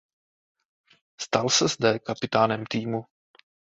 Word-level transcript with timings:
Stal 1.21 1.49
se 1.49 1.67
zde 1.67 1.99
kapitánem 1.99 2.63
týmu. 2.65 3.05